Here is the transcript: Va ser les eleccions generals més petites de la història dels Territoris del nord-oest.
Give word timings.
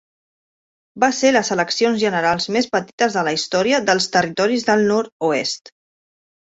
Va 1.03 1.09
ser 1.17 1.31
les 1.35 1.51
eleccions 1.55 1.99
generals 2.05 2.49
més 2.57 2.69
petites 2.77 3.19
de 3.19 3.27
la 3.29 3.37
història 3.39 3.85
dels 3.93 4.11
Territoris 4.19 4.69
del 4.73 4.87
nord-oest. 4.97 5.75